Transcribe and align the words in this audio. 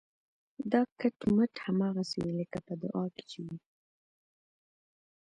دا 0.71 0.81
کټ 0.99 1.17
مټ 1.35 1.53
هماغسې 1.65 2.17
وي 2.23 2.33
لکه 2.41 2.57
په 2.67 2.73
دعا 2.81 3.05
کې 3.15 3.23
چې 3.31 3.39
وي. 3.45 3.55